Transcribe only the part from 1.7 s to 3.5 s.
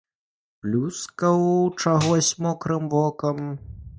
чагось мокрым вокам.